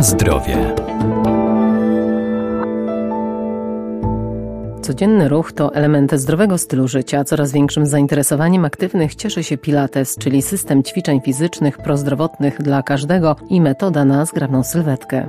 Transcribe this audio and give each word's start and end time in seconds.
Zdrowie. 0.00 0.74
Codzienny 4.82 5.28
ruch 5.28 5.52
to 5.52 5.74
element 5.74 6.14
zdrowego 6.14 6.58
stylu 6.58 6.88
życia. 6.88 7.24
Coraz 7.24 7.52
większym 7.52 7.86
zainteresowaniem 7.86 8.64
aktywnych 8.64 9.14
cieszy 9.14 9.44
się 9.44 9.58
Pilates, 9.58 10.16
czyli 10.16 10.42
system 10.42 10.82
ćwiczeń 10.82 11.20
fizycznych 11.20 11.78
prozdrowotnych 11.78 12.62
dla 12.62 12.82
każdego 12.82 13.36
i 13.48 13.60
metoda 13.60 14.04
na 14.04 14.24
zgrabną 14.24 14.64
sylwetkę. 14.64 15.28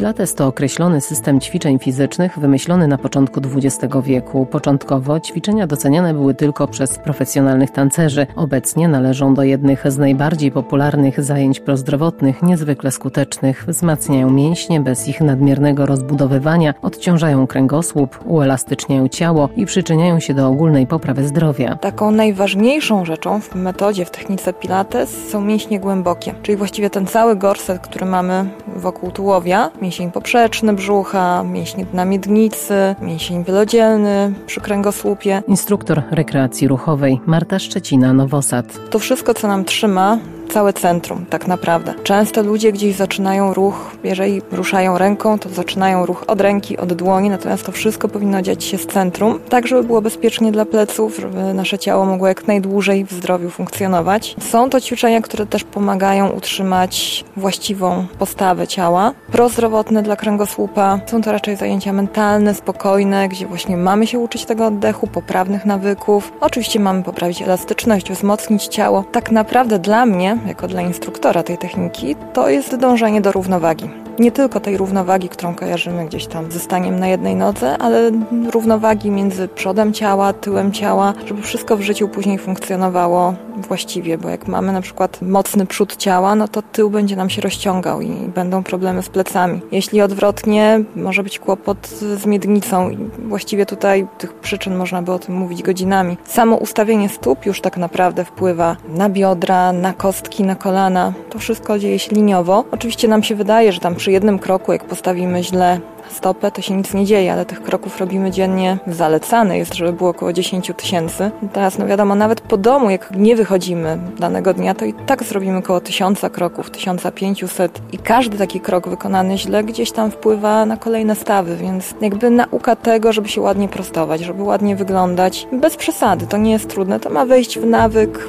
Pilates 0.00 0.34
to 0.34 0.46
określony 0.46 1.00
system 1.00 1.40
ćwiczeń 1.40 1.78
fizycznych 1.78 2.38
wymyślony 2.38 2.88
na 2.88 2.98
początku 2.98 3.40
XX 3.56 3.94
wieku. 4.02 4.46
Początkowo 4.46 5.20
ćwiczenia 5.20 5.66
doceniane 5.66 6.14
były 6.14 6.34
tylko 6.34 6.68
przez 6.68 6.98
profesjonalnych 6.98 7.70
tancerzy. 7.70 8.26
Obecnie 8.36 8.88
należą 8.88 9.34
do 9.34 9.42
jednych 9.42 9.90
z 9.92 9.98
najbardziej 9.98 10.52
popularnych 10.52 11.24
zajęć 11.24 11.60
prozdrowotnych, 11.60 12.42
niezwykle 12.42 12.90
skutecznych. 12.90 13.64
Wzmacniają 13.68 14.30
mięśnie 14.30 14.80
bez 14.80 15.08
ich 15.08 15.20
nadmiernego 15.20 15.86
rozbudowywania, 15.86 16.74
odciążają 16.82 17.46
kręgosłup, 17.46 18.18
uelastyczniają 18.24 19.08
ciało 19.08 19.48
i 19.56 19.66
przyczyniają 19.66 20.20
się 20.20 20.34
do 20.34 20.48
ogólnej 20.48 20.86
poprawy 20.86 21.28
zdrowia. 21.28 21.76
Taką 21.76 22.10
najważniejszą 22.10 23.04
rzeczą 23.04 23.40
w 23.40 23.54
metodzie, 23.54 24.04
w 24.04 24.10
technice 24.10 24.52
Pilates 24.52 25.28
są 25.28 25.40
mięśnie 25.40 25.80
głębokie, 25.80 26.34
czyli 26.42 26.56
właściwie 26.56 26.90
ten 26.90 27.06
cały 27.06 27.36
gorset, 27.36 27.80
który 27.80 28.06
mamy 28.06 28.50
wokół 28.76 29.10
tułowia, 29.10 29.70
mięsień 29.90 30.10
poprzeczny 30.10 30.72
brzucha, 30.72 31.44
mięsień 31.44 31.86
na 31.92 32.04
miednicy, 32.04 32.74
mięsień 33.02 33.44
wielodzielny 33.44 34.32
przy 34.46 34.60
kręgosłupie. 34.60 35.42
Instruktor 35.48 36.02
rekreacji 36.10 36.68
ruchowej 36.68 37.20
Marta 37.26 37.58
Szczecina, 37.58 38.12
Nowosad. 38.12 38.90
To 38.90 38.98
wszystko, 38.98 39.34
co 39.34 39.48
nam 39.48 39.64
trzyma 39.64 40.18
całe 40.50 40.72
centrum, 40.72 41.26
tak 41.30 41.46
naprawdę. 41.46 41.94
Często 42.02 42.42
ludzie 42.42 42.72
gdzieś 42.72 42.96
zaczynają 42.96 43.54
ruch, 43.54 43.90
jeżeli 44.04 44.42
ruszają 44.52 44.98
ręką, 44.98 45.38
to 45.38 45.48
zaczynają 45.48 46.06
ruch 46.06 46.24
od 46.26 46.40
ręki, 46.40 46.76
od 46.76 46.92
dłoni, 46.92 47.30
natomiast 47.30 47.66
to 47.66 47.72
wszystko 47.72 48.08
powinno 48.08 48.42
dziać 48.42 48.64
się 48.64 48.78
z 48.78 48.86
centrum, 48.86 49.40
tak 49.48 49.66
żeby 49.66 49.82
było 49.82 50.02
bezpiecznie 50.02 50.52
dla 50.52 50.64
pleców, 50.64 51.16
żeby 51.16 51.54
nasze 51.54 51.78
ciało 51.78 52.04
mogło 52.06 52.28
jak 52.28 52.46
najdłużej 52.46 53.04
w 53.04 53.12
zdrowiu 53.12 53.50
funkcjonować. 53.50 54.36
Są 54.40 54.70
to 54.70 54.80
ćwiczenia, 54.80 55.20
które 55.20 55.46
też 55.46 55.64
pomagają 55.64 56.28
utrzymać 56.28 57.24
właściwą 57.36 58.06
postawę 58.18 58.66
ciała. 58.66 59.12
Prozdrowotne 59.32 60.02
dla 60.02 60.16
kręgosłupa. 60.16 61.00
Są 61.06 61.22
to 61.22 61.32
raczej 61.32 61.56
zajęcia 61.56 61.92
mentalne, 61.92 62.54
spokojne, 62.54 63.28
gdzie 63.28 63.46
właśnie 63.46 63.76
mamy 63.76 64.06
się 64.06 64.18
uczyć 64.18 64.44
tego 64.44 64.66
oddechu, 64.66 65.06
poprawnych 65.06 65.64
nawyków. 65.64 66.32
Oczywiście 66.40 66.80
mamy 66.80 67.02
poprawić 67.02 67.42
elastyczność, 67.42 68.12
wzmocnić 68.12 68.66
ciało. 68.66 69.04
Tak 69.12 69.30
naprawdę 69.30 69.78
dla 69.78 70.06
mnie 70.06 70.38
jako 70.46 70.68
dla 70.68 70.80
instruktora 70.82 71.42
tej 71.42 71.58
techniki, 71.58 72.16
to 72.32 72.48
jest 72.48 72.76
dążenie 72.76 73.20
do 73.20 73.32
równowagi 73.32 73.90
nie 74.18 74.32
tylko 74.32 74.60
tej 74.60 74.76
równowagi, 74.76 75.28
którą 75.28 75.54
kojarzymy 75.54 76.06
gdzieś 76.06 76.26
tam 76.26 76.52
ze 76.52 76.58
staniem 76.58 77.00
na 77.00 77.08
jednej 77.08 77.36
nodze, 77.36 77.78
ale 77.78 78.10
równowagi 78.50 79.10
między 79.10 79.48
przodem 79.48 79.92
ciała, 79.92 80.32
tyłem 80.32 80.72
ciała, 80.72 81.14
żeby 81.26 81.42
wszystko 81.42 81.76
w 81.76 81.82
życiu 81.82 82.08
później 82.08 82.38
funkcjonowało 82.38 83.34
właściwie, 83.68 84.18
bo 84.18 84.28
jak 84.28 84.48
mamy 84.48 84.72
na 84.72 84.80
przykład 84.80 85.22
mocny 85.22 85.66
przód 85.66 85.96
ciała, 85.96 86.34
no 86.34 86.48
to 86.48 86.62
tył 86.62 86.90
będzie 86.90 87.16
nam 87.16 87.30
się 87.30 87.42
rozciągał 87.42 88.00
i 88.00 88.10
będą 88.10 88.62
problemy 88.62 89.02
z 89.02 89.08
plecami. 89.08 89.60
Jeśli 89.72 90.02
odwrotnie, 90.02 90.80
może 90.96 91.22
być 91.22 91.38
kłopot 91.38 91.88
z 91.88 92.26
miednicą 92.26 92.90
i 92.90 92.98
właściwie 93.18 93.66
tutaj 93.66 94.06
tych 94.18 94.34
przyczyn 94.34 94.76
można 94.76 95.02
by 95.02 95.12
o 95.12 95.18
tym 95.18 95.34
mówić 95.34 95.62
godzinami. 95.62 96.16
Samo 96.24 96.56
ustawienie 96.56 97.08
stóp 97.08 97.46
już 97.46 97.60
tak 97.60 97.76
naprawdę 97.76 98.24
wpływa 98.24 98.76
na 98.88 99.08
biodra, 99.08 99.72
na 99.72 99.92
kostki, 99.92 100.42
na 100.42 100.54
kolana. 100.54 101.12
To 101.30 101.38
wszystko 101.38 101.78
dzieje 101.78 101.98
się 101.98 102.14
liniowo. 102.14 102.64
Oczywiście 102.70 103.08
nam 103.08 103.22
się 103.22 103.34
wydaje, 103.34 103.72
że 103.72 103.80
tam 103.80 103.94
przy 104.00 104.12
jednym 104.12 104.38
kroku, 104.38 104.72
jak 104.72 104.84
postawimy 104.84 105.44
źle 105.44 105.80
stopę, 106.10 106.50
to 106.50 106.62
się 106.62 106.74
nic 106.74 106.94
nie 106.94 107.06
dzieje, 107.06 107.32
ale 107.32 107.44
tych 107.46 107.62
kroków 107.62 107.98
robimy 107.98 108.30
dziennie. 108.30 108.78
Zalecane 108.86 109.58
jest, 109.58 109.74
żeby 109.74 109.92
było 109.92 110.10
około 110.10 110.32
10 110.32 110.72
tysięcy. 110.76 111.30
Teraz, 111.52 111.78
no 111.78 111.86
wiadomo, 111.86 112.14
nawet 112.14 112.40
po 112.40 112.56
domu, 112.56 112.90
jak 112.90 113.10
nie 113.16 113.36
wychodzimy 113.36 113.98
danego 114.18 114.54
dnia, 114.54 114.74
to 114.74 114.84
i 114.84 114.94
tak 114.94 115.24
zrobimy 115.24 115.58
około 115.58 115.80
1000 115.80 116.20
kroków, 116.32 116.70
1500 116.70 117.82
i 117.92 117.98
każdy 117.98 118.38
taki 118.38 118.60
krok 118.60 118.88
wykonany 118.88 119.38
źle 119.38 119.64
gdzieś 119.64 119.92
tam 119.92 120.10
wpływa 120.10 120.66
na 120.66 120.76
kolejne 120.76 121.16
stawy, 121.16 121.56
więc 121.56 121.94
jakby 122.00 122.30
nauka 122.30 122.76
tego, 122.76 123.12
żeby 123.12 123.28
się 123.28 123.40
ładnie 123.40 123.68
prostować, 123.68 124.20
żeby 124.20 124.42
ładnie 124.42 124.76
wyglądać, 124.76 125.48
bez 125.52 125.76
przesady, 125.76 126.26
to 126.26 126.36
nie 126.36 126.50
jest 126.50 126.70
trudne, 126.70 127.00
to 127.00 127.10
ma 127.10 127.26
wejść 127.26 127.58
w 127.58 127.66
nawyk. 127.66 128.28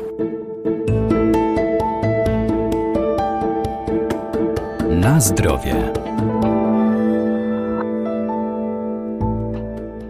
Na 5.01 5.19
zdrowie. 5.19 6.00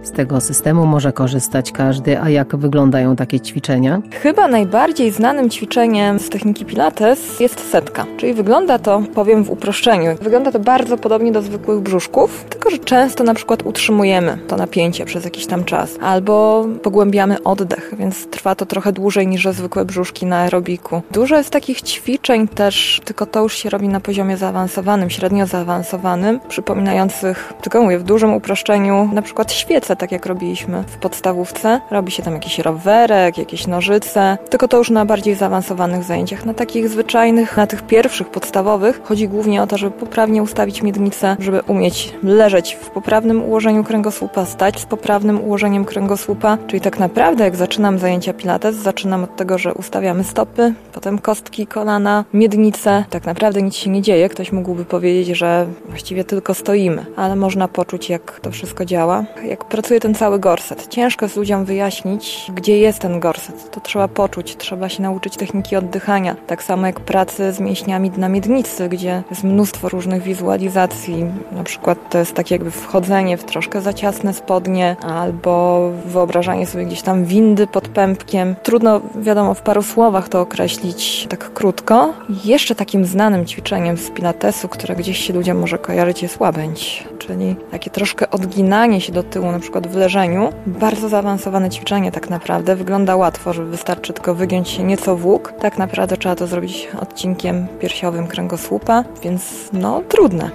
Z 0.04 0.12
tego 0.12 0.42
systemu 0.42 0.86
może 0.86 1.14
korzystać 1.14 1.72
każdy, 1.72 2.22
a 2.22 2.30
jak 2.30 2.56
wyglądają 2.56 3.16
takie 3.16 3.40
ćwiczenia? 3.40 4.02
Chyba 4.12 4.48
najbardziej 4.48 5.12
znanym 5.12 5.50
ćwiczeniem 5.50 6.20
z 6.20 6.30
techniki 6.30 6.66
Pilates 6.66 7.40
jest 7.40 7.72
setka, 7.72 8.06
czyli 8.18 8.34
wygląda 8.34 8.80
to, 8.80 9.02
powiem 9.16 9.44
w 9.44 9.50
uproszczeniu, 9.50 10.16
wygląda 10.22 10.52
to 10.52 10.60
bardzo 10.60 10.98
podobnie 10.98 11.32
do 11.32 11.42
zwykłych 11.42 11.80
brzuszków, 11.80 12.46
tylko 12.50 12.70
że 12.70 12.78
często 12.78 13.24
na 13.24 13.34
przykład 13.34 13.64
utrzymujemy 13.66 14.38
to 14.48 14.58
napięcie 14.58 15.06
przez 15.06 15.26
jakiś 15.26 15.46
tam 15.46 15.64
czas, 15.64 15.96
albo 16.02 16.66
pogłębiamy 16.84 17.44
oddech, 17.44 17.94
więc 18.00 18.28
trwa 18.28 18.56
to 18.56 18.66
trochę 18.66 18.92
dłużej 18.92 19.28
niż 19.28 19.48
zwykłe 19.48 19.86
brzuszki 19.86 20.26
na 20.26 20.38
aerobiku. 20.38 21.02
Dużo 21.12 21.38
jest 21.38 21.50
takich 21.50 21.82
ćwiczeń 21.82 22.48
też, 22.48 23.02
tylko 23.06 23.26
to 23.26 23.44
już 23.44 23.58
się 23.58 23.70
robi 23.70 23.88
na 23.88 24.00
poziomie 24.00 24.38
zaawansowanym, 24.38 25.10
średnio 25.10 25.46
zaawansowanym, 25.46 26.40
przypominających, 26.50 27.54
tylko 27.62 27.82
mówię, 27.82 28.00
w 28.00 28.04
dużym 28.04 28.34
uproszczeniu, 28.34 29.10
na 29.14 29.22
przykład 29.22 29.52
świece 29.52 29.91
tak 29.96 30.12
jak 30.12 30.26
robiliśmy 30.26 30.84
w 30.88 30.98
podstawówce. 30.98 31.82
Robi 31.92 32.12
się 32.12 32.24
tam 32.24 32.34
jakiś 32.34 32.60
rowerek, 32.60 33.38
jakieś 33.38 33.68
nożyce, 33.68 34.38
tylko 34.50 34.68
to 34.68 34.78
już 34.78 34.90
na 34.90 35.06
bardziej 35.06 35.36
zaawansowanych 35.36 36.04
zajęciach. 36.04 36.46
Na 36.46 36.54
takich 36.54 36.90
zwyczajnych, 36.90 37.58
na 37.58 37.68
tych 37.68 37.82
pierwszych, 37.82 38.30
podstawowych 38.30 39.02
chodzi 39.04 39.28
głównie 39.28 39.64
o 39.64 39.68
to, 39.68 39.78
żeby 39.78 39.98
poprawnie 39.98 40.44
ustawić 40.44 40.82
miednicę, 40.82 41.36
żeby 41.40 41.62
umieć 41.62 42.14
leżeć 42.24 42.78
w 42.82 42.90
poprawnym 42.90 43.44
ułożeniu 43.44 43.84
kręgosłupa, 43.84 44.46
stać 44.46 44.80
z 44.80 44.86
poprawnym 44.86 45.42
ułożeniem 45.42 45.86
kręgosłupa, 45.86 46.58
czyli 46.68 46.82
tak 46.82 47.00
naprawdę 47.00 47.44
jak 47.44 47.56
zaczynam 47.56 48.00
zajęcia 48.00 48.34
pilates, 48.34 48.76
zaczynam 48.76 49.24
od 49.24 49.36
tego, 49.36 49.58
że 49.58 49.74
ustawiamy 49.74 50.24
stopy, 50.24 50.74
potem 50.94 51.20
kostki, 51.20 51.68
kolana, 51.68 52.26
miednicę. 52.34 53.04
Tak 53.10 53.26
naprawdę 53.26 53.62
nic 53.62 53.76
się 53.76 53.90
nie 53.90 54.02
dzieje. 54.02 54.30
Ktoś 54.30 54.52
mógłby 54.52 54.86
powiedzieć, 54.86 55.38
że 55.38 55.68
właściwie 55.90 56.24
tylko 56.24 56.54
stoimy, 56.54 57.06
ale 57.16 57.36
można 57.36 57.68
poczuć 57.68 58.10
jak 58.10 58.40
to 58.40 58.52
wszystko 58.52 58.86
działa. 58.86 59.24
Jak 59.44 59.66
pracuje 59.82 60.00
ten 60.00 60.16
cały 60.16 60.40
gorset. 60.40 60.88
Ciężko 60.88 61.26
jest 61.26 61.38
ludziom 61.38 61.66
wyjaśnić, 61.66 62.52
gdzie 62.56 62.78
jest 62.78 63.00
ten 63.00 63.20
gorset. 63.20 63.72
To 63.72 63.80
trzeba 63.80 64.08
poczuć, 64.08 64.58
trzeba 64.58 64.90
się 64.90 65.04
nauczyć 65.04 65.38
techniki 65.38 65.76
oddychania. 65.76 66.36
Tak 66.48 66.64
samo 66.64 66.88
jak 66.88 67.00
pracy 67.00 67.54
z 67.54 67.60
mięśniami 67.60 68.12
na 68.18 68.30
miednicy, 68.30 68.90
gdzie 68.90 69.24
jest 69.30 69.44
mnóstwo 69.44 69.90
różnych 69.90 70.24
wizualizacji. 70.24 71.26
Na 71.52 71.64
przykład 71.64 72.10
to 72.10 72.18
jest 72.18 72.34
takie 72.34 72.56
jakby 72.56 72.72
wchodzenie 72.72 73.38
w 73.38 73.44
troszkę 73.44 73.82
za 73.82 73.94
ciasne 73.94 74.34
spodnie, 74.34 74.96
albo 75.02 75.90
wyobrażanie 76.06 76.66
sobie 76.68 76.86
gdzieś 76.86 77.02
tam 77.02 77.26
windy 77.26 77.68
pod 77.68 77.88
pępkiem. 77.88 78.56
Trudno, 78.64 79.02
wiadomo, 79.16 79.54
w 79.54 79.62
paru 79.62 79.84
słowach 79.84 80.30
to 80.30 80.42
określić 80.42 81.28
tak 81.30 81.54
krótko. 81.54 82.14
Jeszcze 82.46 82.76
takim 82.76 83.06
znanym 83.06 83.46
ćwiczeniem 83.46 83.98
z 83.98 84.10
pilatesu, 84.10 84.68
które 84.68 84.96
gdzieś 84.96 85.28
się 85.28 85.34
ludziom 85.34 85.60
może 85.60 85.78
kojarzyć, 85.78 86.22
jest 86.22 86.40
łabędź, 86.40 87.08
czyli 87.20 87.56
takie 87.72 87.90
troszkę 87.90 88.30
odginanie 88.32 89.02
się 89.02 89.12
do 89.14 89.24
tyłu, 89.24 89.52
na 89.52 89.60
przykład 89.60 89.71
przykład 89.72 89.94
w 89.94 89.96
leżeniu. 89.96 90.50
Bardzo 90.68 91.10
zaawansowane 91.10 91.70
ćwiczenie 91.70 92.12
tak 92.12 92.30
naprawdę. 92.30 92.76
Wygląda 92.76 93.16
łatwo, 93.16 93.54
że 93.54 93.66
wystarczy 93.66 94.14
tylko 94.14 94.36
wygiąć 94.36 94.70
się 94.70 94.84
nieco 94.84 95.16
w 95.16 95.26
łuk. 95.26 95.54
Tak 95.60 95.78
naprawdę 95.78 96.18
trzeba 96.18 96.36
to 96.36 96.48
zrobić 96.48 96.90
odcinkiem 97.02 97.68
piersiowym 97.80 98.28
kręgosłupa, 98.28 99.04
więc 99.24 99.70
no 99.74 100.02
trudne. 100.08 100.52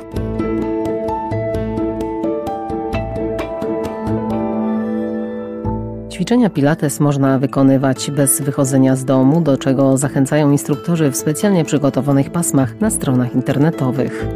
Ćwiczenia 6.10 6.50
Pilates 6.50 7.00
można 7.00 7.38
wykonywać 7.38 8.10
bez 8.10 8.40
wychodzenia 8.40 8.96
z 8.96 9.04
domu, 9.04 9.40
do 9.40 9.58
czego 9.58 9.96
zachęcają 9.96 10.50
instruktorzy 10.50 11.10
w 11.10 11.16
specjalnie 11.16 11.64
przygotowanych 11.64 12.30
pasmach 12.30 12.80
na 12.80 12.90
stronach 12.90 13.34
internetowych. 13.34 14.26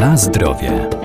Na 0.00 0.16
zdrowie. 0.16 0.99